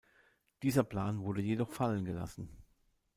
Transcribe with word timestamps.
Dieser 0.63 0.83
Plan 0.83 1.19
wurde 1.21 1.43
jedoch 1.43 1.69
fallengelassen. 1.73 2.49